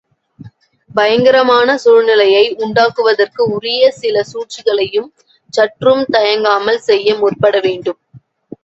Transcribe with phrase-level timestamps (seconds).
[0.91, 5.09] பயங்கரமான சூழ்நிலையை உண்டாக்குவதற்கு உரிய சில சூழ்ச்சிகளையும்
[5.53, 8.01] சற்றும் தயங்காமல் செய்ய முற்பட வேண்டும்.